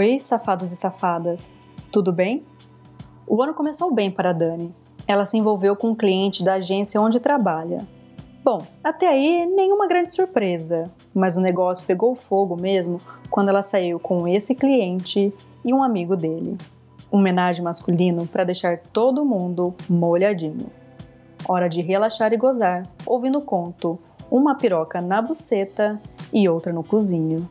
Oi, 0.00 0.18
safados 0.18 0.72
e 0.72 0.76
safadas. 0.76 1.54
Tudo 1.92 2.10
bem? 2.10 2.42
O 3.26 3.42
ano 3.42 3.52
começou 3.52 3.92
bem 3.92 4.10
para 4.10 4.30
a 4.30 4.32
Dani. 4.32 4.74
Ela 5.06 5.26
se 5.26 5.36
envolveu 5.36 5.76
com 5.76 5.90
um 5.90 5.94
cliente 5.94 6.42
da 6.42 6.54
agência 6.54 6.98
onde 6.98 7.20
trabalha. 7.20 7.86
Bom, 8.42 8.62
até 8.82 9.06
aí 9.08 9.44
nenhuma 9.44 9.86
grande 9.86 10.10
surpresa, 10.10 10.90
mas 11.12 11.36
o 11.36 11.42
negócio 11.42 11.86
pegou 11.86 12.14
fogo 12.14 12.56
mesmo 12.56 12.98
quando 13.28 13.50
ela 13.50 13.60
saiu 13.60 14.00
com 14.00 14.26
esse 14.26 14.54
cliente 14.54 15.34
e 15.62 15.74
um 15.74 15.82
amigo 15.82 16.16
dele. 16.16 16.56
Um 17.12 17.18
homenagem 17.18 17.62
masculino 17.62 18.26
para 18.26 18.44
deixar 18.44 18.78
todo 18.78 19.22
mundo 19.22 19.74
molhadinho. 19.86 20.68
Hora 21.46 21.68
de 21.68 21.82
relaxar 21.82 22.32
e 22.32 22.38
gozar, 22.38 22.84
ouvindo 23.04 23.36
o 23.36 23.42
conto 23.42 23.98
Uma 24.30 24.54
piroca 24.54 24.98
na 25.02 25.20
buceta 25.20 26.00
e 26.32 26.48
outra 26.48 26.72
no 26.72 26.82
cozinho. 26.82 27.46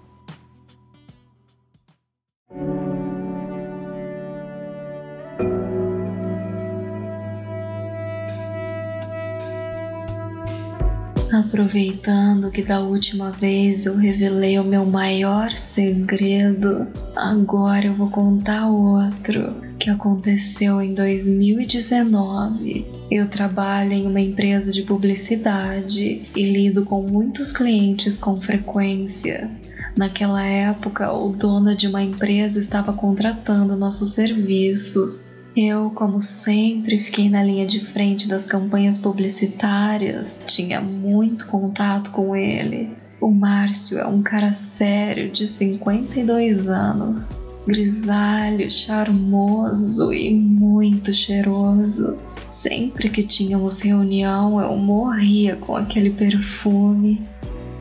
Aproveitando 11.49 12.52
que 12.52 12.62
da 12.62 12.80
última 12.80 13.31
vez 13.31 13.88
eu 13.88 13.98
revelei 13.98 14.59
o 14.59 14.63
meu 14.63 14.85
maior 14.85 15.52
segredo, 15.52 16.85
agora 17.16 17.88
eu 17.88 17.95
vou 17.95 18.07
contar 18.07 18.70
outro 18.70 19.55
que 19.80 19.90
aconteceu 19.90 20.80
em 20.80 20.93
2019. 20.93 22.85
Eu 23.09 23.27
trabalho 23.27 23.93
em 23.93 24.05
uma 24.05 24.21
empresa 24.21 24.71
de 24.71 24.84
publicidade 24.84 26.30
e 26.35 26.43
lido 26.43 26.85
com 26.85 27.02
muitos 27.02 27.52
clientes 27.52 28.20
com 28.20 28.40
frequência. 28.40 29.49
Naquela 29.98 30.45
época, 30.45 31.12
o 31.12 31.32
dono 31.32 31.76
de 31.76 31.88
uma 31.88 32.04
empresa 32.04 32.60
estava 32.60 32.93
contratando 32.93 33.76
nossos 33.76 34.12
serviços 34.12 35.38
eu, 35.60 35.90
como 35.90 36.21
sempre, 36.21 37.04
fiquei 37.04 37.29
na 37.29 37.43
linha 37.43 37.68
de 37.68 37.85
frente 37.85 38.27
das 38.27 38.46
campanhas 38.46 38.98
publicitárias, 38.98 40.40
tinha 40.48 40.79
muito 40.79 41.48
contato 41.48 42.12
com 42.12 42.35
ele. 42.35 42.96
O 43.20 43.29
Márcio 43.29 43.98
é 43.98 44.07
um 44.07 44.24
cara 44.24 44.54
sério 44.54 45.29
de 45.29 45.46
52 45.46 46.70
anos, 46.70 47.41
grisalho, 47.68 48.71
charmoso 48.71 50.13
e 50.13 50.34
muito 50.34 51.13
cheiroso. 51.13 52.18
Sempre 52.48 53.10
que 53.10 53.21
tínhamos 53.21 53.82
reunião, 53.82 54.62
eu 54.62 54.76
morria 54.77 55.57
com 55.57 55.76
aquele 55.76 56.12
perfume 56.12 57.21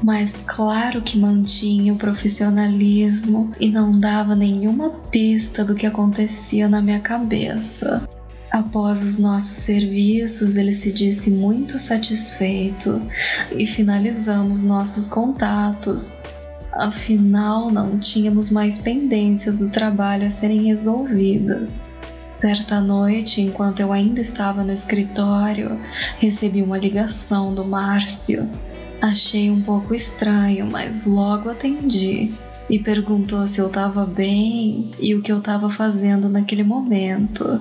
mas 0.02 0.44
claro 0.46 1.02
que 1.02 1.18
mantinha 1.18 1.92
o 1.92 1.98
profissionalismo 1.98 3.52
e 3.58 3.68
não 3.68 3.92
dava 3.92 4.34
nenhuma 4.34 4.90
pista 5.10 5.64
do 5.64 5.74
que 5.74 5.86
acontecia 5.86 6.68
na 6.68 6.80
minha 6.80 7.00
cabeça. 7.00 8.08
Após 8.50 9.02
os 9.02 9.18
nossos 9.18 9.58
serviços, 9.58 10.56
ele 10.56 10.72
se 10.72 10.90
disse 10.90 11.30
muito 11.30 11.78
satisfeito 11.78 13.02
e 13.56 13.66
finalizamos 13.66 14.62
nossos 14.62 15.08
contatos. 15.08 16.22
Afinal, 16.72 17.70
não 17.70 17.98
tínhamos 17.98 18.50
mais 18.50 18.78
pendências 18.78 19.58
do 19.58 19.70
trabalho 19.70 20.26
a 20.26 20.30
serem 20.30 20.64
resolvidas. 20.64 21.82
Certa 22.32 22.80
noite, 22.80 23.40
enquanto 23.40 23.80
eu 23.80 23.92
ainda 23.92 24.20
estava 24.20 24.62
no 24.62 24.72
escritório, 24.72 25.78
recebi 26.20 26.62
uma 26.62 26.78
ligação 26.78 27.52
do 27.52 27.64
Márcio. 27.64 28.48
Achei 29.00 29.50
um 29.50 29.62
pouco 29.62 29.94
estranho, 29.94 30.66
mas 30.66 31.06
logo 31.06 31.48
atendi 31.48 32.34
e 32.68 32.78
perguntou 32.78 33.46
se 33.46 33.60
eu 33.60 33.68
estava 33.68 34.04
bem 34.04 34.90
e 35.00 35.14
o 35.14 35.22
que 35.22 35.32
eu 35.32 35.38
estava 35.38 35.70
fazendo 35.70 36.28
naquele 36.28 36.64
momento. 36.64 37.60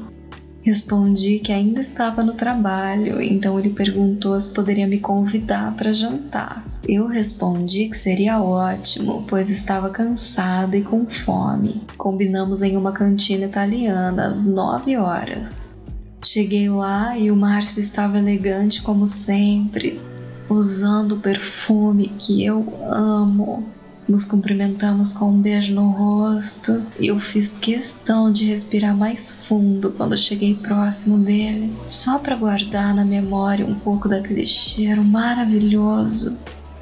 Respondi 0.64 1.40
que 1.40 1.54
ainda 1.54 1.80
estava 1.80 2.22
no 2.22 2.34
trabalho, 2.34 3.22
então 3.22 3.58
ele 3.58 3.70
perguntou 3.70 4.40
se 4.42 4.54
poderia 4.54 4.86
me 4.86 5.00
convidar 5.00 5.74
para 5.76 5.94
jantar. 5.94 6.66
Eu 6.86 7.08
respondi 7.08 7.88
que 7.88 7.96
seria 7.96 8.42
ótimo, 8.42 9.24
pois 9.30 9.50
estava 9.50 9.90
cansada 9.90 10.76
e 10.76 10.84
com 10.84 11.06
fome. 11.24 11.84
Combinamos 11.98 12.64
em 12.64 12.76
uma 12.76 12.92
cantina 12.92 13.46
italiana 13.46 14.28
às 14.28 14.46
9 14.48 14.98
horas. 14.98 15.78
Cheguei 16.26 16.68
lá 16.68 17.18
e 17.18 17.32
o 17.32 17.36
Márcio 17.36 17.82
estava 17.82 18.18
elegante 18.18 18.82
como 18.82 19.08
sempre, 19.08 20.02
usando 20.50 21.14
o 21.14 21.20
perfume 21.20 22.10
que 22.20 22.44
eu 22.46 22.66
amo. 22.90 23.68
Nos 24.08 24.24
cumprimentamos 24.24 25.12
com 25.12 25.32
um 25.32 25.42
beijo 25.42 25.76
no 25.76 25.90
rosto 25.90 26.82
eu 26.98 27.20
fiz 27.20 27.58
questão 27.58 28.32
de 28.32 28.46
respirar 28.46 28.96
mais 28.96 29.32
fundo 29.32 29.92
quando 29.92 30.18
cheguei 30.18 30.56
próximo 30.56 31.18
dele, 31.18 31.74
só 31.86 32.18
para 32.18 32.38
guardar 32.38 32.96
na 32.96 33.04
memória 33.04 33.66
um 33.66 33.76
pouco 33.76 34.08
daquele 34.08 34.48
cheiro 34.48 35.04
maravilhoso. 35.04 36.38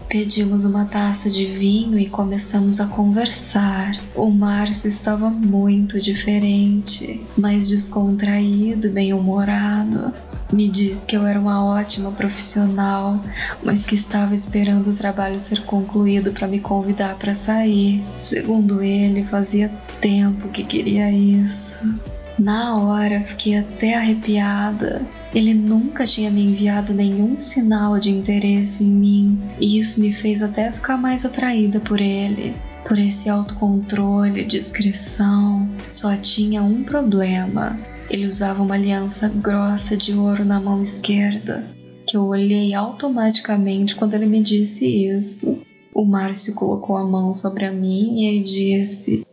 Pedimos 0.08 0.64
uma 0.64 0.86
taça 0.86 1.30
de 1.30 1.46
vinho 1.46 2.00
e 2.00 2.10
começamos 2.10 2.80
a 2.80 2.88
conversar. 2.88 3.92
O 4.14 4.30
Márcio 4.30 4.88
estava 4.88 5.30
muito 5.30 6.00
diferente, 6.00 7.22
mais 7.36 7.68
descontraído, 7.68 8.90
bem-humorado. 8.90 10.14
Me 10.54 10.70
disse 10.70 11.06
que 11.06 11.18
eu 11.18 11.26
era 11.26 11.40
uma 11.40 11.66
ótima 11.66 12.12
profissional, 12.12 13.20
mas 13.64 13.86
que 13.86 13.96
estava 13.96 14.34
esperando 14.36 14.92
o 14.92 14.96
trabalho 14.96 15.40
ser 15.40 15.62
concluído 15.64 16.32
para 16.32 16.48
me 16.48 16.60
convidar 16.60 17.18
para 17.18 17.34
sair. 17.34 18.04
Segundo 18.22 18.84
ele, 18.84 19.24
fazia 19.26 19.70
tempo 20.00 20.50
que 20.50 20.64
queria 20.64 21.12
isso. 21.12 22.00
Na 22.38 22.76
hora 22.78 23.22
fiquei 23.22 23.58
até 23.58 23.96
arrepiada. 23.96 25.02
Ele 25.34 25.54
nunca 25.54 26.06
tinha 26.06 26.30
me 26.30 26.44
enviado 26.44 26.94
nenhum 26.94 27.38
sinal 27.38 27.98
de 28.00 28.12
interesse 28.12 28.84
em 28.84 28.88
mim, 28.88 29.42
e 29.60 29.80
isso 29.80 30.02
me 30.02 30.14
fez 30.14 30.42
até 30.42 30.72
ficar 30.72 30.98
mais 30.98 31.26
atraída 31.26 31.80
por 31.80 32.00
ele. 32.00 32.54
Por 32.86 33.00
esse 33.00 33.30
autocontrole, 33.30 34.46
discrição. 34.46 35.68
Só 35.90 36.16
tinha 36.18 36.62
um 36.62 36.84
problema. 36.84 37.80
Ele 38.10 38.28
usava 38.28 38.62
uma 38.62 38.76
aliança 38.76 39.30
grossa 39.30 39.98
de 39.98 40.14
ouro 40.14 40.46
na 40.46 40.60
mão 40.60 40.82
esquerda, 40.82 41.66
que 42.06 42.16
eu 42.16 42.26
olhei 42.26 42.74
automaticamente 42.74 43.96
quando 43.96 44.14
ele 44.14 44.28
me 44.28 44.44
disse 44.44 44.86
isso. 44.86 45.66
O 45.94 46.06
Márcio 46.06 46.54
colocou 46.54 46.98
a 46.98 47.04
mão 47.04 47.34
sobre 47.34 47.66
a 47.66 47.72
minha 47.72 48.32
e 48.34 48.44
disse: 48.44 49.26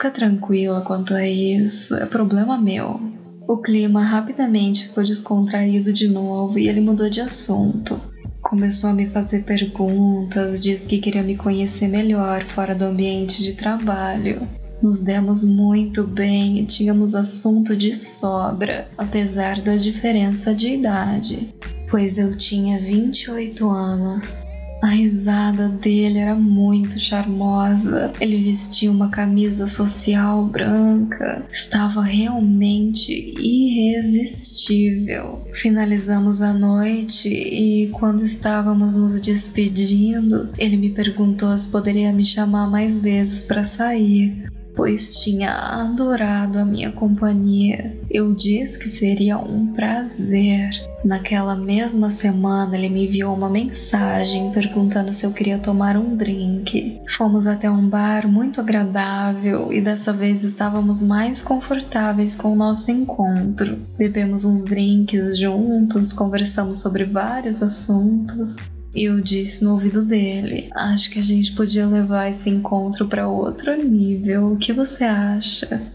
Fica 0.00 0.12
tranquila 0.12 0.80
quanto 0.80 1.12
a 1.12 1.28
isso, 1.28 1.94
é 1.94 2.06
problema 2.06 2.56
meu. 2.56 2.98
O 3.46 3.58
clima 3.58 4.02
rapidamente 4.02 4.88
ficou 4.88 5.04
descontraído 5.04 5.92
de 5.92 6.08
novo 6.08 6.58
e 6.58 6.70
ele 6.70 6.80
mudou 6.80 7.10
de 7.10 7.20
assunto. 7.20 8.00
Começou 8.40 8.88
a 8.88 8.94
me 8.94 9.10
fazer 9.10 9.44
perguntas, 9.44 10.62
disse 10.62 10.88
que 10.88 11.02
queria 11.02 11.22
me 11.22 11.36
conhecer 11.36 11.86
melhor 11.86 12.42
fora 12.54 12.74
do 12.74 12.86
ambiente 12.86 13.42
de 13.42 13.56
trabalho. 13.56 14.48
Nos 14.82 15.02
demos 15.02 15.44
muito 15.44 16.04
bem 16.04 16.60
e 16.60 16.64
tínhamos 16.64 17.14
assunto 17.14 17.76
de 17.76 17.94
sobra, 17.94 18.88
apesar 18.96 19.60
da 19.60 19.76
diferença 19.76 20.54
de 20.54 20.76
idade, 20.76 21.54
pois 21.90 22.16
eu 22.16 22.38
tinha 22.38 22.80
28 22.80 23.68
anos. 23.68 24.46
A 24.82 24.88
risada 24.88 25.68
dele 25.68 26.18
era 26.18 26.34
muito 26.34 26.98
charmosa. 26.98 28.12
Ele 28.18 28.42
vestia 28.42 28.90
uma 28.90 29.10
camisa 29.10 29.66
social 29.66 30.46
branca. 30.46 31.46
Estava 31.52 32.02
realmente 32.02 33.34
irresistível. 33.38 35.46
Finalizamos 35.52 36.40
a 36.40 36.54
noite 36.54 37.28
e, 37.28 37.88
quando 37.88 38.24
estávamos 38.24 38.96
nos 38.96 39.20
despedindo, 39.20 40.48
ele 40.56 40.78
me 40.78 40.90
perguntou 40.90 41.56
se 41.58 41.70
poderia 41.70 42.12
me 42.12 42.24
chamar 42.24 42.70
mais 42.70 43.02
vezes 43.02 43.44
para 43.44 43.64
sair 43.64 44.48
pois 44.80 45.20
tinha 45.20 45.52
adorado 45.52 46.58
a 46.58 46.64
minha 46.64 46.90
companhia. 46.90 47.94
Eu 48.10 48.32
disse 48.34 48.78
que 48.78 48.88
seria 48.88 49.36
um 49.36 49.74
prazer. 49.74 50.70
Naquela 51.04 51.54
mesma 51.54 52.10
semana, 52.10 52.78
ele 52.78 52.88
me 52.88 53.06
enviou 53.06 53.34
uma 53.34 53.50
mensagem 53.50 54.50
perguntando 54.52 55.12
se 55.12 55.26
eu 55.26 55.34
queria 55.34 55.58
tomar 55.58 55.98
um 55.98 56.16
drink. 56.16 56.98
Fomos 57.14 57.46
até 57.46 57.70
um 57.70 57.90
bar 57.90 58.26
muito 58.26 58.58
agradável 58.58 59.70
e 59.70 59.82
dessa 59.82 60.14
vez 60.14 60.44
estávamos 60.44 61.02
mais 61.02 61.42
confortáveis 61.42 62.34
com 62.34 62.54
o 62.54 62.56
nosso 62.56 62.90
encontro. 62.90 63.76
Bebemos 63.98 64.46
uns 64.46 64.64
drinks 64.64 65.38
juntos, 65.38 66.10
conversamos 66.14 66.78
sobre 66.78 67.04
vários 67.04 67.62
assuntos. 67.62 68.56
Eu 68.94 69.20
disse 69.20 69.64
no 69.64 69.72
ouvido 69.72 70.02
dele: 70.02 70.68
Acho 70.74 71.10
que 71.10 71.18
a 71.18 71.22
gente 71.22 71.52
podia 71.52 71.86
levar 71.86 72.28
esse 72.28 72.50
encontro 72.50 73.06
para 73.06 73.28
outro 73.28 73.76
nível. 73.76 74.52
O 74.52 74.56
que 74.56 74.72
você 74.72 75.04
acha? 75.04 75.92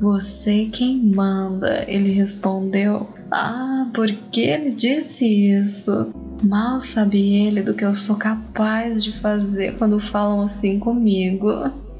Você 0.00 0.68
quem 0.72 1.00
manda, 1.00 1.84
ele 1.86 2.12
respondeu. 2.12 3.06
Ah, 3.30 3.88
por 3.94 4.10
que 4.30 4.40
ele 4.40 4.72
disse 4.72 5.26
isso? 5.26 6.12
Mal 6.42 6.80
sabe 6.80 7.18
ele 7.18 7.62
do 7.62 7.74
que 7.74 7.84
eu 7.84 7.94
sou 7.94 8.16
capaz 8.16 9.04
de 9.04 9.12
fazer 9.12 9.78
quando 9.78 10.00
falam 10.00 10.42
assim 10.42 10.78
comigo. 10.78 11.48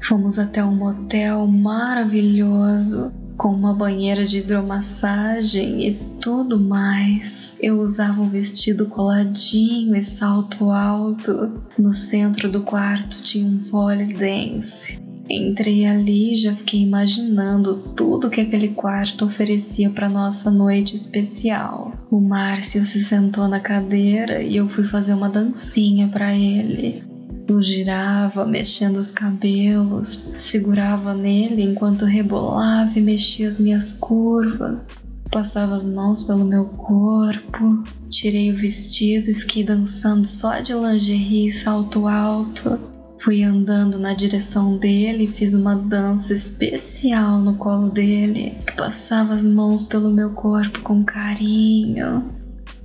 Fomos 0.01 0.37
até 0.37 0.63
um 0.63 0.75
motel 0.75 1.47
maravilhoso 1.47 3.13
com 3.37 3.49
uma 3.49 3.73
banheira 3.73 4.25
de 4.25 4.39
hidromassagem 4.39 5.87
e 5.87 5.93
tudo 6.21 6.59
mais. 6.59 7.42
Eu 7.63 7.79
usava 7.79 8.21
um 8.21 8.27
vestido 8.27 8.87
coladinho 8.87 9.95
e 9.95 10.03
salto 10.03 10.69
alto. 10.69 11.61
No 11.79 11.93
centro 11.93 12.51
do 12.51 12.63
quarto 12.63 13.23
tinha 13.23 13.47
um 13.47 13.59
polidense. 13.69 14.99
Entrei 15.29 15.85
ali 15.85 16.33
e 16.33 16.35
já 16.35 16.53
fiquei 16.53 16.81
imaginando 16.81 17.93
tudo 17.95 18.29
que 18.29 18.41
aquele 18.41 18.73
quarto 18.73 19.23
oferecia 19.23 19.89
para 19.89 20.09
nossa 20.09 20.51
noite 20.51 20.93
especial. 20.93 21.93
O 22.11 22.19
Márcio 22.19 22.83
se 22.83 23.01
sentou 23.01 23.47
na 23.47 23.61
cadeira 23.61 24.41
e 24.41 24.57
eu 24.57 24.67
fui 24.67 24.83
fazer 24.83 25.13
uma 25.13 25.29
dancinha 25.29 26.09
para 26.09 26.35
ele. 26.35 27.01
Eu 27.47 27.61
girava, 27.61 28.45
mexendo 28.45 28.97
os 28.97 29.09
cabelos, 29.09 30.33
segurava 30.37 31.13
nele 31.13 31.63
enquanto 31.63 32.03
rebolava 32.03 32.91
e 32.99 33.01
mexia 33.01 33.47
as 33.47 33.57
minhas 33.57 33.93
curvas. 33.93 34.99
Passava 35.33 35.77
as 35.77 35.87
mãos 35.87 36.23
pelo 36.23 36.45
meu 36.45 36.65
corpo, 36.65 37.83
tirei 38.07 38.51
o 38.51 38.55
vestido 38.55 39.31
e 39.31 39.33
fiquei 39.33 39.63
dançando 39.63 40.27
só 40.27 40.59
de 40.59 40.75
lingerie 40.75 41.51
salto 41.51 42.07
alto. 42.07 42.79
Fui 43.23 43.41
andando 43.41 43.97
na 43.97 44.13
direção 44.13 44.77
dele 44.77 45.23
e 45.23 45.31
fiz 45.31 45.55
uma 45.55 45.75
dança 45.75 46.35
especial 46.35 47.39
no 47.39 47.55
colo 47.55 47.89
dele, 47.89 48.59
que 48.67 48.75
passava 48.75 49.33
as 49.33 49.43
mãos 49.43 49.87
pelo 49.87 50.11
meu 50.11 50.31
corpo 50.31 50.81
com 50.81 51.03
carinho. 51.03 52.42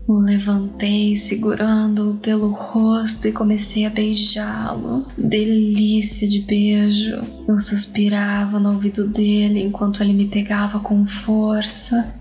O 0.08 0.20
levantei 0.20 1.14
segurando-o 1.16 2.14
pelo 2.14 2.48
rosto 2.48 3.28
e 3.28 3.32
comecei 3.32 3.84
a 3.84 3.90
beijá-lo. 3.90 5.06
Delícia 5.18 6.26
de 6.26 6.40
beijo. 6.40 7.22
Eu 7.46 7.58
suspirava 7.58 8.58
no 8.58 8.72
ouvido 8.72 9.06
dele 9.06 9.60
enquanto 9.60 10.02
ele 10.02 10.14
me 10.14 10.26
pegava 10.26 10.80
com 10.80 11.06
força. 11.06 12.18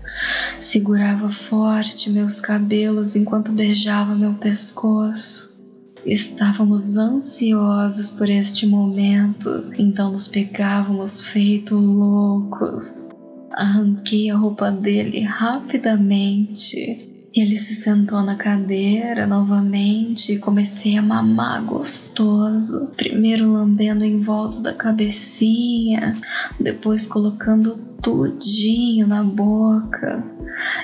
Segurava 0.60 1.30
forte 1.30 2.10
meus 2.10 2.38
cabelos 2.38 3.16
enquanto 3.16 3.52
beijava 3.52 4.14
meu 4.14 4.34
pescoço. 4.34 5.48
Estávamos 6.04 6.98
ansiosos 6.98 8.10
por 8.10 8.28
este 8.28 8.66
momento, 8.66 9.72
então 9.78 10.12
nos 10.12 10.28
pegávamos 10.28 11.22
feito 11.22 11.74
loucos. 11.74 13.08
Arranquei 13.50 14.28
a 14.28 14.36
roupa 14.36 14.70
dele 14.70 15.22
rapidamente 15.22 17.16
ele 17.40 17.56
se 17.56 17.74
sentou 17.74 18.22
na 18.22 18.36
cadeira 18.36 19.26
novamente 19.26 20.32
e 20.32 20.38
comecei 20.38 20.96
a 20.96 21.02
mamar 21.02 21.62
gostoso. 21.64 22.92
Primeiro 22.96 23.52
lambendo 23.52 24.04
em 24.04 24.20
volta 24.20 24.60
da 24.60 24.72
cabecinha, 24.72 26.16
depois 26.60 27.06
colocando 27.06 27.76
tudinho 28.02 29.06
na 29.06 29.22
boca. 29.22 30.24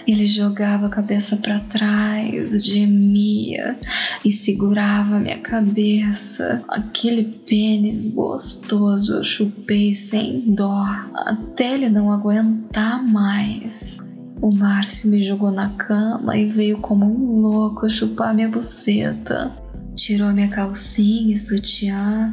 Ele 0.07 0.27
jogava 0.27 0.87
a 0.87 0.91
cabeça 0.91 1.37
para 1.37 1.59
trás, 1.61 2.65
gemia 2.65 3.79
e 4.25 4.31
segurava 4.31 5.19
minha 5.19 5.41
cabeça. 5.41 6.63
Aquele 6.69 7.25
pênis 7.25 8.15
gostoso 8.15 9.15
eu 9.15 9.25
chupei 9.25 9.95
sem 9.95 10.55
dó, 10.55 10.85
até 11.15 11.75
ele 11.75 11.89
não 11.89 12.13
aguentar 12.13 13.03
mais. 13.03 13.99
O 14.45 14.55
Márcio 14.55 15.11
me 15.11 15.25
jogou 15.25 15.51
na 15.51 15.71
cama 15.71 16.37
e 16.37 16.51
veio 16.51 16.77
como 16.77 17.07
um 17.07 17.41
louco 17.41 17.89
chupar 17.89 18.35
minha 18.35 18.47
buceta. 18.47 19.51
Tirou 19.97 20.35
minha 20.35 20.51
calcinha 20.51 21.33
e 21.33 21.39
sutiã, 21.39 22.31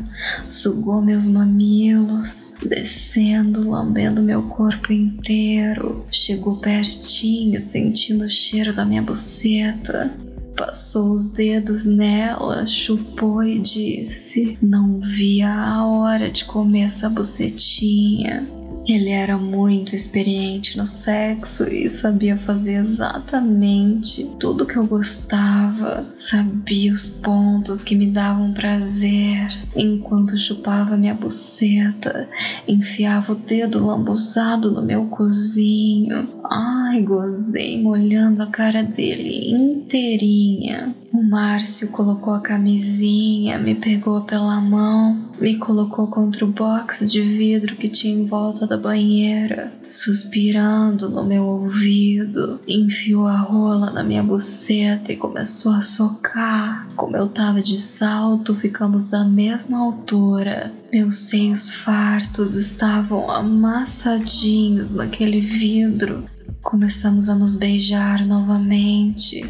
sugou 0.49 1.01
meus 1.01 1.29
mamilos, 1.29 2.53
descendo, 2.67 3.69
lambendo 3.69 4.21
meu 4.21 4.43
corpo 4.43 4.91
inteiro. 4.91 6.05
Chegou 6.11 6.57
pertinho, 6.57 7.61
sentindo 7.61 8.25
o 8.25 8.29
cheiro 8.29 8.73
da 8.73 8.83
minha 8.83 9.01
buceta. 9.01 10.11
Passou 10.57 11.13
os 11.13 11.31
dedos 11.31 11.85
nela, 11.85 12.67
chupou 12.67 13.41
e 13.41 13.61
disse: 13.61 14.57
Não 14.61 14.99
via 14.99 15.49
a 15.49 15.87
hora 15.87 16.29
de 16.29 16.43
comer 16.43 16.81
essa 16.87 17.09
bucetinha. 17.09 18.45
Ele 18.87 19.09
era 19.09 19.37
muito 19.37 19.93
experiente 19.95 20.77
no 20.77 20.87
sexo 20.87 21.67
e 21.71 21.89
sabia 21.89 22.35
fazer 22.37 22.75
exatamente 22.75 24.35
tudo 24.39 24.65
que 24.65 24.75
eu 24.75 24.87
gostava, 24.87 26.09
sabia 26.13 26.91
os 26.91 27.07
pontos 27.07 27.83
que 27.83 27.95
me 27.95 28.07
davam 28.07 28.53
prazer. 28.53 29.47
Enquanto 29.75 30.37
chupava 30.37 30.97
minha 30.97 31.13
buceta, 31.13 32.27
enfiava 32.67 33.33
o 33.33 33.35
dedo 33.35 33.85
lambuzado 33.85 34.71
no 34.71 34.81
meu 34.81 35.05
cozinho. 35.05 36.40
Ai, 36.43 37.01
gozei 37.03 37.81
molhando 37.81 38.41
a 38.41 38.47
cara 38.47 38.83
dele 38.83 39.51
inteirinha. 39.51 40.95
O 41.13 41.21
Márcio 41.21 41.89
colocou 41.89 42.33
a 42.33 42.39
camisinha, 42.39 43.59
me 43.59 43.75
pegou 43.75 44.21
pela 44.21 44.59
mão, 44.59 45.29
me 45.39 45.57
colocou 45.57 46.07
contra 46.07 46.43
o 46.45 46.47
box 46.47 47.11
de 47.11 47.21
vidro 47.21 47.75
que 47.75 47.87
tinha 47.87 48.13
em 48.13 48.25
volta 48.25 48.65
da 48.65 48.77
banheira, 48.77 49.71
suspirando 49.91 51.09
no 51.09 51.23
meu 51.23 51.45
ouvido, 51.45 52.59
enfiou 52.67 53.27
a 53.27 53.37
rola 53.37 53.91
na 53.91 54.03
minha 54.03 54.23
buceta 54.23 55.11
e 55.11 55.17
começou 55.17 55.73
a 55.73 55.81
socar. 55.81 56.87
Como 56.95 57.15
eu 57.15 57.27
tava 57.27 57.61
de 57.61 57.77
salto, 57.77 58.55
ficamos 58.55 59.07
da 59.07 59.23
mesma 59.25 59.79
altura. 59.79 60.73
Meus 60.91 61.17
seios 61.17 61.73
fartos 61.73 62.55
estavam 62.55 63.29
amassadinhos 63.29 64.95
naquele 64.95 65.41
vidro. 65.41 66.23
Começamos 66.61 67.27
a 67.29 67.35
nos 67.35 67.55
beijar 67.55 68.25
novamente. 68.25 69.45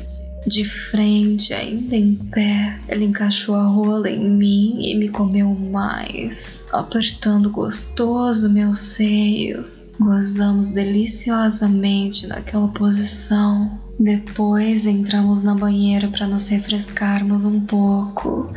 De 0.45 0.65
frente, 0.65 1.53
ainda 1.53 1.95
em 1.95 2.15
pé, 2.15 2.79
ele 2.89 3.05
encaixou 3.05 3.53
a 3.53 3.63
rola 3.63 4.09
em 4.09 4.27
mim 4.27 4.75
e 4.81 4.97
me 4.97 5.07
comeu 5.09 5.49
mais, 5.53 6.65
apertando 6.71 7.51
gostoso 7.51 8.49
meus 8.49 8.79
seios. 8.79 9.91
Gozamos 9.99 10.71
deliciosamente 10.71 12.25
naquela 12.25 12.67
posição. 12.69 13.79
Depois 13.99 14.87
entramos 14.87 15.43
na 15.43 15.53
banheira 15.53 16.07
para 16.07 16.27
nos 16.27 16.47
refrescarmos 16.47 17.45
um 17.45 17.59
pouco, 17.67 18.49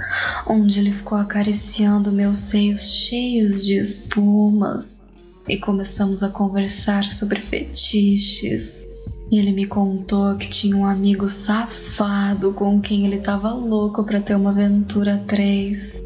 onde 0.47 0.81
ele 0.81 0.93
ficou 0.93 1.19
acariciando 1.19 2.11
meus 2.11 2.39
seios 2.39 2.81
cheios 2.81 3.63
de 3.63 3.75
espumas 3.75 5.03
e 5.47 5.59
começamos 5.59 6.23
a 6.23 6.31
conversar 6.31 7.05
sobre 7.13 7.41
fetiches. 7.43 8.87
E 9.31 9.39
ele 9.39 9.53
me 9.53 9.67
contou 9.67 10.37
que 10.37 10.49
tinha 10.49 10.77
um 10.77 10.87
amigo 10.87 11.29
safado 11.29 12.53
com 12.53 12.81
quem 12.81 13.07
ele 13.07 13.19
tava 13.19 13.51
louco 13.51 14.05
para 14.05 14.21
ter 14.21 14.35
uma 14.35 14.51
aventura 14.51 15.23
3. 15.27 16.05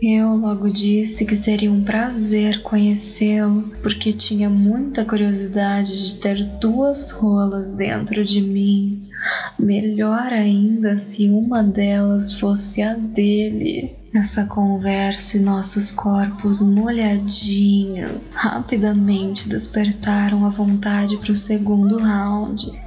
Eu 0.00 0.36
logo 0.36 0.70
disse 0.70 1.26
que 1.26 1.34
seria 1.34 1.72
um 1.72 1.82
prazer 1.82 2.62
conhecê-lo, 2.62 3.64
porque 3.82 4.12
tinha 4.12 4.48
muita 4.48 5.04
curiosidade 5.04 6.12
de 6.12 6.20
ter 6.20 6.44
duas 6.60 7.10
rolas 7.10 7.76
dentro 7.76 8.24
de 8.24 8.40
mim. 8.40 9.02
Melhor 9.58 10.32
ainda 10.32 10.98
se 10.98 11.28
uma 11.28 11.64
delas 11.64 12.32
fosse 12.32 12.80
a 12.80 12.94
dele. 12.94 13.97
Essa 14.14 14.46
conversa 14.46 15.36
e 15.36 15.40
nossos 15.40 15.90
corpos 15.90 16.62
molhadinhos 16.62 18.32
rapidamente 18.32 19.48
despertaram 19.50 20.46
a 20.46 20.48
vontade 20.48 21.18
para 21.18 21.32
o 21.32 21.36
segundo 21.36 21.98
round. 21.98 22.80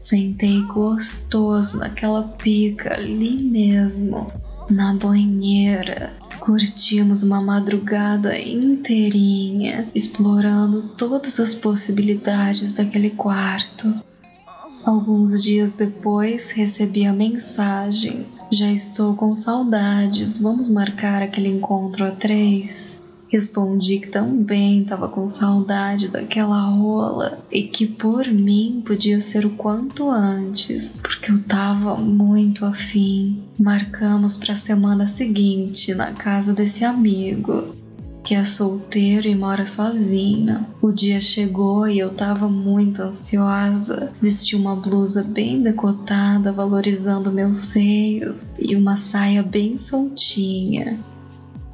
Sentei 0.00 0.60
gostoso 0.62 1.78
naquela 1.78 2.24
pica 2.24 2.92
ali 2.92 3.40
mesmo, 3.40 4.32
na 4.68 4.94
banheira. 4.94 6.12
Curtimos 6.40 7.22
uma 7.22 7.40
madrugada 7.40 8.36
inteirinha, 8.36 9.88
explorando 9.94 10.88
todas 10.96 11.38
as 11.38 11.54
possibilidades 11.54 12.72
daquele 12.74 13.10
quarto. 13.10 13.94
Alguns 14.84 15.40
dias 15.40 15.74
depois 15.74 16.50
recebi 16.50 17.06
a 17.06 17.12
mensagem 17.12 18.26
já 18.50 18.70
estou 18.72 19.14
com 19.14 19.34
saudades, 19.34 20.40
vamos 20.40 20.70
marcar 20.70 21.22
aquele 21.22 21.48
encontro 21.48 22.04
a 22.04 22.10
três? 22.10 23.02
Respondi 23.28 23.98
que 23.98 24.08
também 24.08 24.82
estava 24.82 25.06
com 25.06 25.28
saudade 25.28 26.08
daquela 26.08 26.62
rola 26.70 27.44
e 27.52 27.64
que 27.64 27.86
por 27.86 28.26
mim 28.26 28.82
podia 28.86 29.20
ser 29.20 29.44
o 29.44 29.50
quanto 29.50 30.08
antes, 30.08 30.98
porque 31.02 31.30
eu 31.30 31.42
tava 31.44 31.94
muito 31.96 32.64
afim. 32.64 33.42
Marcamos 33.60 34.38
para 34.38 34.54
a 34.54 34.56
semana 34.56 35.06
seguinte 35.06 35.94
na 35.94 36.12
casa 36.12 36.54
desse 36.54 36.86
amigo 36.86 37.70
que 38.28 38.34
é 38.34 38.44
solteiro 38.44 39.26
e 39.26 39.34
mora 39.34 39.64
sozinho. 39.64 40.66
O 40.82 40.92
dia 40.92 41.18
chegou 41.18 41.88
e 41.88 41.98
eu 41.98 42.10
tava 42.10 42.46
muito 42.46 43.00
ansiosa. 43.00 44.12
Vesti 44.20 44.54
uma 44.54 44.76
blusa 44.76 45.22
bem 45.22 45.62
decotada, 45.62 46.52
valorizando 46.52 47.32
meus 47.32 47.56
seios, 47.56 48.54
e 48.58 48.76
uma 48.76 48.98
saia 48.98 49.42
bem 49.42 49.78
soltinha. 49.78 51.00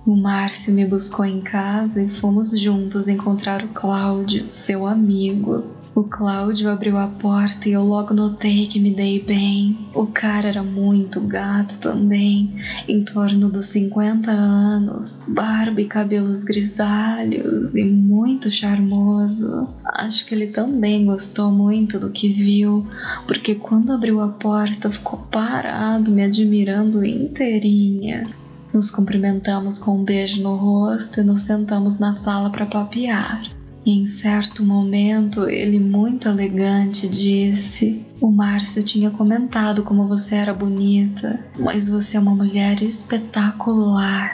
O 0.06 0.14
Márcio 0.14 0.72
me 0.72 0.86
buscou 0.86 1.24
em 1.24 1.40
casa 1.40 2.00
e 2.00 2.08
fomos 2.08 2.56
juntos 2.56 3.08
encontrar 3.08 3.64
o 3.64 3.68
Cláudio, 3.70 4.48
seu 4.48 4.86
amigo. 4.86 5.64
O 5.94 6.02
Cláudio 6.02 6.68
abriu 6.70 6.98
a 6.98 7.06
porta 7.06 7.68
e 7.68 7.72
eu 7.72 7.84
logo 7.84 8.12
notei 8.12 8.66
que 8.66 8.80
me 8.80 8.92
dei 8.92 9.22
bem. 9.22 9.78
O 9.94 10.08
cara 10.08 10.48
era 10.48 10.62
muito 10.64 11.20
gato 11.20 11.78
também, 11.78 12.52
em 12.88 13.04
torno 13.04 13.48
dos 13.48 13.66
50 13.66 14.28
anos, 14.28 15.22
barba 15.28 15.80
e 15.80 15.86
cabelos 15.86 16.42
grisalhos 16.42 17.76
e 17.76 17.84
muito 17.84 18.50
charmoso. 18.50 19.68
Acho 19.84 20.26
que 20.26 20.34
ele 20.34 20.48
também 20.48 21.06
gostou 21.06 21.52
muito 21.52 21.96
do 22.00 22.10
que 22.10 22.32
viu, 22.32 22.84
porque 23.24 23.54
quando 23.54 23.92
abriu 23.92 24.20
a 24.20 24.26
porta 24.26 24.90
ficou 24.90 25.20
parado 25.30 26.10
me 26.10 26.24
admirando 26.24 27.04
inteirinha. 27.04 28.28
Nos 28.72 28.90
cumprimentamos 28.90 29.78
com 29.78 30.00
um 30.00 30.02
beijo 30.02 30.42
no 30.42 30.56
rosto 30.56 31.20
e 31.20 31.24
nos 31.24 31.42
sentamos 31.42 32.00
na 32.00 32.14
sala 32.14 32.50
para 32.50 32.66
papear. 32.66 33.53
Em 33.86 34.06
certo 34.06 34.64
momento, 34.64 35.46
ele, 35.46 35.78
muito 35.78 36.26
elegante, 36.26 37.06
disse: 37.06 38.06
O 38.18 38.30
Márcio 38.30 38.82
tinha 38.82 39.10
comentado 39.10 39.82
como 39.82 40.08
você 40.08 40.36
era 40.36 40.54
bonita, 40.54 41.38
mas 41.58 41.90
você 41.90 42.16
é 42.16 42.20
uma 42.20 42.34
mulher 42.34 42.82
espetacular. 42.82 44.32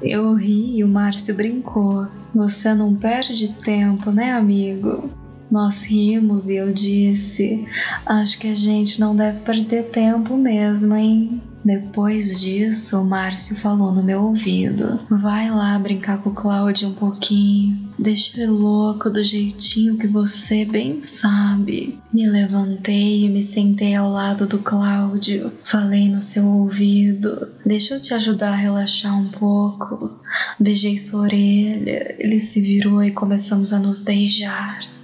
Eu 0.00 0.34
ri 0.34 0.78
e 0.78 0.84
o 0.84 0.88
Márcio 0.88 1.36
brincou: 1.36 2.08
Você 2.34 2.72
não 2.72 2.94
perde 2.94 3.48
tempo, 3.62 4.10
né, 4.10 4.32
amigo? 4.32 5.10
Nós 5.52 5.84
rimos 5.84 6.48
e 6.48 6.56
eu 6.56 6.72
disse: 6.72 7.66
Acho 8.06 8.38
que 8.38 8.48
a 8.48 8.54
gente 8.54 8.98
não 8.98 9.14
deve 9.14 9.40
perder 9.40 9.90
tempo 9.90 10.34
mesmo, 10.34 10.94
hein? 10.94 11.42
Depois 11.62 12.40
disso, 12.40 12.98
o 12.98 13.04
Márcio 13.04 13.56
falou 13.56 13.92
no 13.92 14.02
meu 14.02 14.22
ouvido: 14.22 14.98
Vai 15.10 15.50
lá 15.50 15.78
brincar 15.78 16.22
com 16.22 16.30
o 16.30 16.34
Cláudio 16.34 16.88
um 16.88 16.94
pouquinho. 16.94 17.78
Deixa 17.98 18.40
ele 18.40 18.50
louco 18.50 19.10
do 19.10 19.22
jeitinho 19.22 19.98
que 19.98 20.06
você 20.06 20.64
bem 20.64 21.02
sabe. 21.02 22.00
Me 22.10 22.26
levantei 22.26 23.26
e 23.26 23.28
me 23.28 23.42
sentei 23.42 23.94
ao 23.94 24.10
lado 24.10 24.46
do 24.46 24.58
Cláudio. 24.58 25.52
Falei 25.66 26.08
no 26.08 26.22
seu 26.22 26.46
ouvido: 26.46 27.46
Deixa 27.62 27.96
eu 27.96 28.00
te 28.00 28.14
ajudar 28.14 28.54
a 28.54 28.56
relaxar 28.56 29.14
um 29.20 29.28
pouco. 29.28 30.18
Beijei 30.58 30.96
sua 30.96 31.20
orelha. 31.20 32.16
Ele 32.18 32.40
se 32.40 32.58
virou 32.58 33.04
e 33.04 33.10
começamos 33.10 33.74
a 33.74 33.78
nos 33.78 34.02
beijar. 34.02 35.01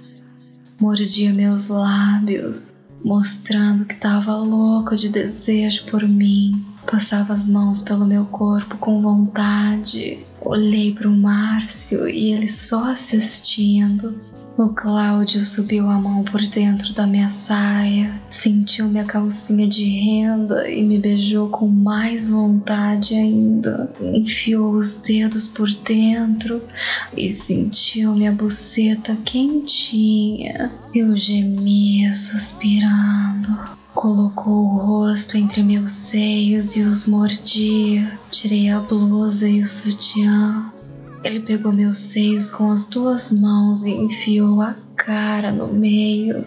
Mordia 0.79 1.33
meus 1.33 1.67
lábios 1.67 2.73
mostrando 3.03 3.85
que 3.85 3.93
estava 3.93 4.35
louco 4.35 4.95
de 4.95 5.09
desejo 5.09 5.85
por 5.85 6.07
mim. 6.07 6.65
Passava 6.89 7.33
as 7.33 7.47
mãos 7.47 7.81
pelo 7.81 8.05
meu 8.05 8.25
corpo 8.25 8.77
com 8.77 9.01
vontade. 9.01 10.19
Olhei 10.41 10.93
para 10.93 11.07
o 11.07 11.15
Márcio 11.15 12.07
e 12.07 12.31
ele 12.33 12.47
só 12.47 12.91
assistindo. 12.91 14.19
O 14.57 14.67
Cláudio 14.69 15.41
subiu 15.45 15.89
a 15.89 15.97
mão 15.97 16.21
por 16.23 16.41
dentro 16.41 16.93
da 16.93 17.07
minha 17.07 17.29
saia, 17.29 18.21
sentiu 18.29 18.89
minha 18.89 19.05
calcinha 19.05 19.65
de 19.65 19.85
renda 19.85 20.69
e 20.69 20.83
me 20.83 20.97
beijou 20.97 21.49
com 21.49 21.67
mais 21.67 22.29
vontade 22.29 23.15
ainda. 23.15 23.93
Enfiou 24.01 24.73
os 24.73 25.01
dedos 25.01 25.47
por 25.47 25.69
dentro 25.69 26.61
e 27.15 27.31
sentiu 27.31 28.13
minha 28.13 28.33
buceta 28.33 29.15
quentinha. 29.23 30.71
Eu 30.93 31.15
gemia, 31.15 32.13
suspirando. 32.13 33.79
Colocou 33.93 34.65
o 34.65 34.77
rosto 34.77 35.37
entre 35.37 35.63
meus 35.63 35.91
seios 35.91 36.75
e 36.75 36.81
os 36.81 37.05
mordia. 37.05 38.19
Tirei 38.29 38.69
a 38.69 38.79
blusa 38.79 39.47
e 39.47 39.61
o 39.61 39.67
sutiã. 39.67 40.71
Ele 41.23 41.41
pegou 41.41 41.71
meus 41.71 41.97
seios 41.97 42.49
com 42.49 42.71
as 42.71 42.85
duas 42.85 43.31
mãos 43.31 43.85
e 43.85 43.91
enfiou 43.91 44.61
a 44.61 44.75
cara 44.95 45.51
no 45.51 45.67
meio, 45.67 46.45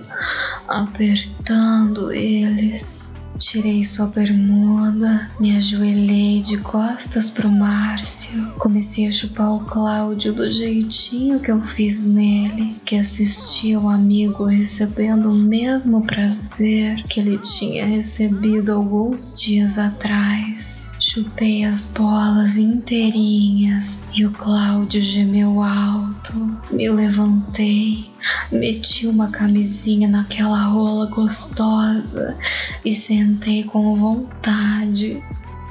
apertando 0.66 2.10
eles. 2.10 3.14
Tirei 3.38 3.84
sua 3.84 4.06
bermuda, 4.06 5.28
me 5.40 5.56
ajoelhei 5.56 6.40
de 6.42 6.58
costas 6.58 7.28
pro 7.28 7.50
Márcio. 7.50 8.52
Comecei 8.58 9.08
a 9.08 9.12
chupar 9.12 9.52
o 9.54 9.64
Cláudio 9.64 10.32
do 10.32 10.50
jeitinho 10.52 11.40
que 11.40 11.50
eu 11.50 11.60
fiz 11.60 12.06
nele, 12.06 12.76
que 12.84 12.94
assistia 12.94 13.80
o 13.80 13.88
amigo 13.88 14.44
recebendo 14.44 15.28
o 15.28 15.34
mesmo 15.34 16.06
prazer 16.06 17.02
que 17.08 17.18
ele 17.18 17.36
tinha 17.38 17.84
recebido 17.84 18.72
alguns 18.72 19.34
dias 19.34 19.76
atrás. 19.76 20.81
Chupei 21.12 21.62
as 21.62 21.92
bolas 21.92 22.57
inteirinhas 22.57 24.09
e 24.14 24.25
o 24.25 24.31
Cláudio 24.31 25.02
gemeu 25.02 25.62
alto. 25.62 26.33
Me 26.71 26.88
levantei, 26.88 28.11
meti 28.50 29.07
uma 29.07 29.28
camisinha 29.28 30.09
naquela 30.09 30.64
rola 30.64 31.04
gostosa 31.11 32.35
e 32.83 32.95
sentei 32.95 33.62
com 33.62 33.95
vontade. 33.95 35.23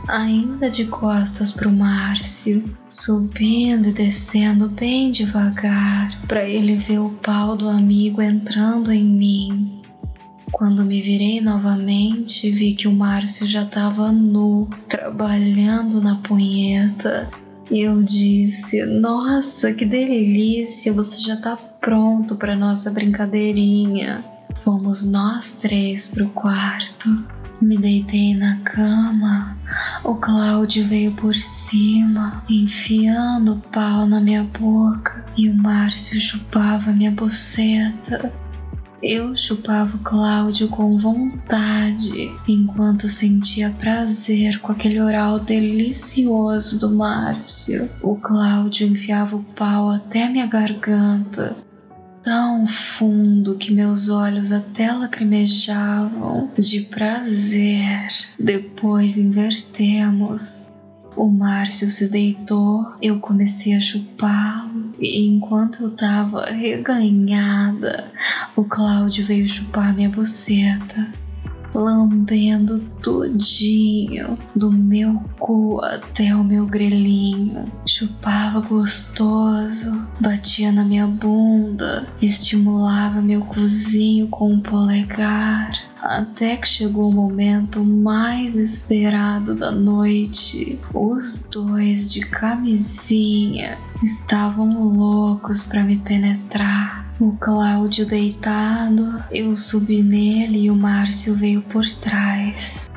Ainda 0.08 0.70
de 0.70 0.86
costas 0.86 1.52
pro 1.52 1.72
Márcio, 1.72 2.64
subindo 2.88 3.90
e 3.90 3.94
descendo 3.94 4.70
bem 4.70 5.12
devagar, 5.12 6.22
para 6.28 6.48
ele 6.48 6.76
ver 6.76 7.00
o 7.00 7.10
pau 7.10 7.58
do 7.58 7.68
amigo 7.68 8.22
entrando 8.22 8.92
em 8.92 9.04
mim. 9.04 9.82
Quando 10.52 10.84
me 10.84 11.02
virei 11.02 11.40
novamente, 11.40 12.52
vi 12.52 12.76
que 12.76 12.88
o 12.88 12.94
Márcio 12.94 13.48
já 13.48 13.64
estava 13.64 14.12
nu, 14.12 14.70
trabalhando 14.88 16.02
na 16.02 16.18
punheta. 16.18 17.30
E 17.70 17.80
eu 17.80 18.04
disse: 18.04 18.86
Nossa, 18.86 19.74
que 19.74 19.86
delícia! 19.86 20.92
Você 20.94 21.20
já 21.22 21.38
tá 21.38 21.56
pronto 21.56 22.36
para 22.36 22.56
nossa 22.56 22.92
brincadeirinha. 22.92 24.24
Fomos 24.64 25.04
nós 25.04 25.56
três 25.56 26.08
pro 26.08 26.28
quarto. 26.30 27.08
Me 27.62 27.78
deitei 27.78 28.36
na 28.36 28.58
cama. 28.58 29.58
O 30.04 30.16
Cláudio 30.16 30.86
veio 30.86 31.14
por 31.14 31.36
cima, 31.36 32.44
enfiando 32.50 33.54
o 33.54 33.70
pau 33.70 34.06
na 34.06 34.20
minha 34.20 34.44
boca, 34.44 35.26
e 35.38 35.48
o 35.48 35.56
Márcio 35.56 36.20
chupava 36.20 36.92
minha 36.92 37.12
buceta. 37.12 38.34
Eu 39.04 39.36
chupava 39.36 39.98
o 39.98 40.00
Cláudio 40.00 40.68
com 40.68 40.96
vontade, 41.00 42.32
enquanto 42.48 43.10
sentia 43.10 43.72
prazer 43.80 44.60
com 44.60 44.72
aquele 44.72 45.02
oral 45.02 45.40
delicioso 45.40 46.80
do 46.80 46.88
Márcio. 46.96 47.90
O 48.00 48.16
Cláudio 48.16 48.88
enfiava 48.88 49.38
o 49.38 49.44
pau 49.44 49.90
até 49.90 50.30
minha 50.30 50.46
garganta, 50.46 51.56
tão 52.22 52.68
fundo 52.68 53.56
que 53.56 53.74
meus 53.74 54.08
olhos 54.08 54.52
até 54.52 54.92
lacrimejavam 54.92 56.52
de 56.56 56.82
prazer. 56.82 58.08
Depois 58.40 59.18
invertemos. 59.18 60.70
O 61.16 61.28
Márcio 61.28 61.90
se 61.90 62.08
deitou, 62.08 62.94
eu 63.02 63.20
comecei 63.20 63.74
a 63.74 63.82
chupá-lo, 63.82 64.71
enquanto 65.02 65.84
eu 65.84 65.92
tava 65.92 66.46
reganhada, 66.46 68.12
o 68.56 68.64
Cláudio 68.64 69.26
veio 69.26 69.50
chupar 69.50 69.96
minha 69.96 70.10
buceta, 70.10 71.08
lambendo 71.74 72.80
tudinho, 73.02 74.38
do 74.56 74.72
meu 74.72 75.22
cu 75.40 75.80
até 75.84 76.36
o 76.36 76.44
meu 76.44 76.66
grelhinho. 76.66 77.66
Chupava 77.88 78.62
gostoso, 78.62 80.08
batia 80.20 80.72
na 80.72 80.84
minha 80.84 81.08
bunda, 81.08 82.08
estimulava 82.22 83.22
meu 83.22 83.42
cozinho 83.42 84.28
com 84.28 84.54
um 84.54 84.60
polegar 84.60 85.91
até 86.02 86.58
que 86.58 86.68
chegou 86.68 87.10
o 87.10 87.14
momento 87.14 87.84
mais 87.84 88.56
esperado 88.56 89.56
da 89.56 89.72
noite. 89.72 90.80
Os 90.94 91.48
dois 91.52 92.12
de 92.12 92.22
camisinha 92.22 93.78
estavam 94.04 94.88
loucos 94.88 95.64
para 95.64 95.84
me 95.84 95.98
penetrar. 95.98 97.02
O 97.20 97.34
Cláudio 97.34 98.06
deitado, 98.08 99.24
eu 99.30 99.56
subi 99.56 100.02
nele 100.02 100.64
e 100.64 100.72
o 100.72 100.76
Márcio 100.76 101.36
veio 101.36 101.62
por 101.62 101.86
trás. 102.02 102.91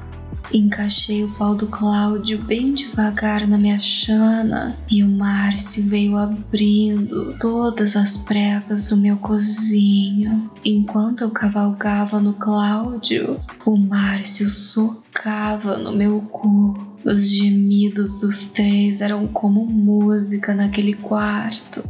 Encaixei 0.55 1.25
o 1.25 1.33
pau 1.33 1.57
do 1.57 1.67
Cláudio 1.67 2.39
bem 2.45 2.75
devagar 2.75 3.45
na 3.45 3.59
minha 3.59 3.81
chana 3.81 4.79
e 4.89 5.03
o 5.03 5.09
Márcio 5.09 5.83
veio 5.89 6.17
abrindo 6.17 7.37
todas 7.41 7.97
as 7.97 8.19
pregas 8.19 8.87
do 8.87 8.97
meu 8.97 9.17
cozinho. 9.17 10.49
Enquanto 10.65 11.23
eu 11.23 11.31
cavalgava 11.33 12.21
no 12.21 12.35
Cláudio, 12.35 13.41
o 13.67 13.77
Márcio 13.77 14.49
socava 14.49 15.77
no 15.77 15.91
meu 15.91 16.21
cu. 16.21 16.73
Os 17.05 17.31
gemidos 17.31 18.21
dos 18.21 18.51
três 18.51 19.01
eram 19.01 19.27
como 19.27 19.67
música 19.67 20.55
naquele 20.55 20.95
quarto. 20.95 21.83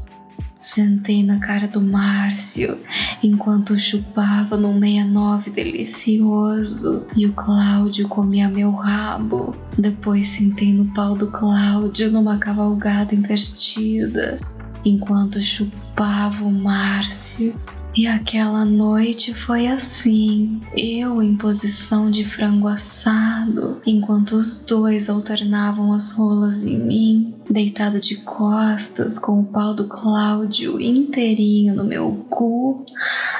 Sentei 0.65 1.23
na 1.23 1.39
cara 1.39 1.69
do 1.69 1.79
Márcio 1.79 2.81
enquanto 3.23 3.79
chupava 3.79 4.57
num 4.57 4.81
69 4.81 5.51
delicioso 5.51 7.07
e 7.15 7.27
o 7.27 7.35
Cláudio 7.35 8.09
comia 8.09 8.49
meu 8.49 8.71
rabo. 8.71 9.55
Depois 9.77 10.27
sentei 10.27 10.73
no 10.73 10.87
pau 10.95 11.15
do 11.15 11.27
Cláudio 11.27 12.11
numa 12.11 12.39
cavalgada 12.39 13.15
invertida 13.15 14.41
enquanto 14.87 15.43
chupava 15.43 16.43
o 16.43 16.51
Márcio 16.51 17.61
e 17.97 18.09
aquela 18.09 18.65
noite 18.65 19.33
foi 19.33 19.69
assim, 19.69 20.61
eu 20.77 21.23
em 21.23 21.37
posição 21.37 22.11
de 22.11 22.25
frango 22.25 22.67
assado, 22.67 23.81
enquanto 23.87 24.33
os 24.33 24.65
dois 24.65 25.09
alternavam 25.09 25.93
as 25.93 26.11
rolas 26.13 26.65
em 26.65 26.79
mim, 26.79 27.35
deitado 27.49 28.01
de 28.01 28.17
costas 28.17 29.19
com 29.19 29.41
o 29.41 29.45
pau 29.45 29.75
do 29.75 29.87
Cláudio 29.87 30.81
inteirinho 30.81 31.75
no 31.75 31.85
meu 31.85 32.27
cu, 32.29 32.85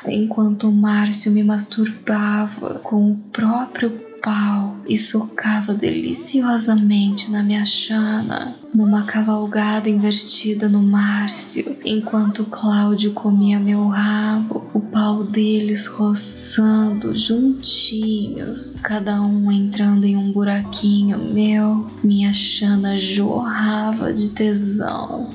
enquanto 0.07 0.69
o 0.69 0.73
Márcio 0.73 1.33
me 1.33 1.43
masturbava 1.43 2.79
com 2.79 3.11
o 3.11 3.17
próprio 3.33 4.14
pau 4.25 4.75
e 4.89 4.97
socava 4.97 5.75
deliciosamente 5.75 7.31
na 7.31 7.43
minha 7.43 7.65
chana, 7.67 8.57
numa 8.75 9.05
cavalgada 9.05 9.89
invertida 9.91 10.67
no 10.67 10.83
Márcio, 10.83 11.77
enquanto 11.85 12.47
Cláudio 12.47 13.13
comia 13.13 13.61
meu 13.61 13.89
rabo, 13.89 14.65
o 14.73 14.81
pau 14.81 15.25
deles 15.25 15.87
roçando 15.87 17.15
juntinhos, 17.15 18.77
cada 18.83 19.21
um 19.21 19.53
entrando 19.53 20.07
em 20.07 20.17
um 20.17 20.33
buraquinho 20.33 21.19
meu, 21.19 21.87
minha 22.03 22.33
chana 22.33 22.99
jorrava 22.99 24.11
de 24.11 24.31
tesão. 24.31 25.29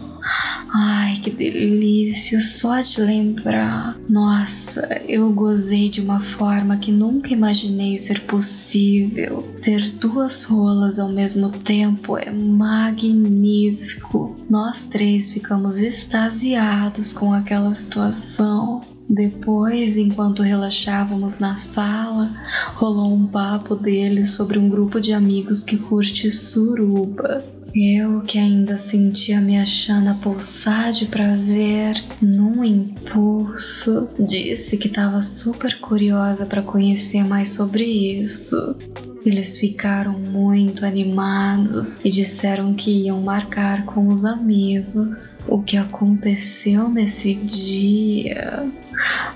Ai, 0.72 1.16
que 1.18 1.32
delícia, 1.32 2.40
só 2.40 2.80
de 2.80 3.02
lembrar. 3.02 3.98
Nossa, 4.08 5.02
eu 5.08 5.32
gozei 5.32 5.90
de 5.90 6.02
uma 6.02 6.24
forma 6.24 6.78
que 6.78 6.92
nunca 6.92 7.34
imaginei 7.34 7.98
ser 7.98 8.22
possível. 8.22 9.42
Ter 9.62 9.92
duas 9.92 10.44
rolas 10.44 11.00
ao 11.00 11.10
mesmo 11.10 11.50
tempo 11.50 12.18
é 12.18 12.32
magnífico. 12.32 14.38
Nós 14.50 14.88
três 14.88 15.34
ficamos 15.34 15.78
extasiados 15.78 17.14
com 17.14 17.34
aquela 17.34 17.74
situação. 17.74 18.82
Depois, 19.10 19.98
enquanto 19.98 20.44
relaxávamos 20.44 21.40
na 21.40 21.58
sala, 21.58 22.30
rolou 22.76 23.12
um 23.12 23.26
papo 23.26 23.76
deles 23.76 24.32
sobre 24.32 24.60
um 24.60 24.70
grupo 24.70 25.02
de 25.02 25.14
amigos 25.14 25.64
que 25.64 25.78
curte 25.78 26.30
suruba. 26.30 27.44
Eu 27.74 28.22
que 28.22 28.38
ainda 28.38 28.78
sentia 28.78 29.42
minha 29.42 29.66
chana 29.66 30.20
pulsar 30.22 30.92
de 30.92 31.06
prazer 31.06 32.04
num 32.22 32.64
impulso, 32.64 34.10
disse 34.20 34.78
que 34.78 34.88
estava 34.88 35.24
super 35.24 35.80
curiosa 35.80 36.46
para 36.46 36.62
conhecer 36.62 37.24
mais 37.24 37.50
sobre 37.50 37.84
isso. 37.84 38.78
Eles 39.26 39.60
ficaram 39.60 40.14
muito 40.14 40.86
animados 40.86 42.00
e 42.04 42.10
disseram 42.10 42.74
que 42.74 43.06
iam 43.06 43.22
marcar 43.22 43.86
com 43.86 44.08
os 44.08 44.26
amigos. 44.26 45.44
O 45.48 45.62
que 45.62 45.76
aconteceu 45.76 46.90
nesse 46.90 47.34
dia? 47.34 48.68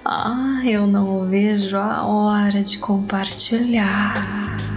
Ah, 0.05 0.61
eu 0.65 0.87
não 0.87 1.25
vejo 1.27 1.75
a 1.77 2.05
hora 2.05 2.63
de 2.63 2.77
compartilhar. 2.77 4.72